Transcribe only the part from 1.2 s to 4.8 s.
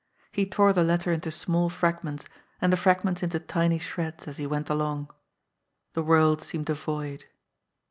small fragments and the fragments into tiny shreds as he went